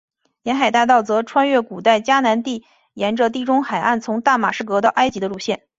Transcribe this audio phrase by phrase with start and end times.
[0.41, 2.65] 沿海大道则穿越古代迦南地
[2.95, 5.61] 沿着地中海岸从大马士革到埃及的路线。